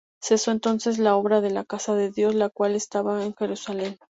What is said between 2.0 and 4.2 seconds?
Dios, la cual estaba en Jerusalem